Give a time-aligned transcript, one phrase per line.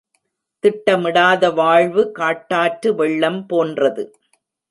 [0.63, 4.05] திட்டமிடாத வாழ்வு, காட்டாற்று வெள்ளம் போன்றது.